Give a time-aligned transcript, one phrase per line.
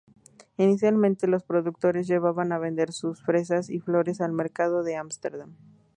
[0.57, 5.53] Inicialmente los productores llevaban a vender sus fresas y flores al mercado de Ámsterdam.